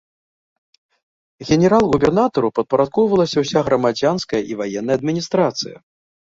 Генерал-губернатару 1.49 2.49
падпарадкоўвалася 2.61 3.37
ўся 3.45 3.59
грамадзянская 3.69 4.41
і 4.55 4.59
ваенная 4.63 4.99
адміністрацыя. 5.03 5.77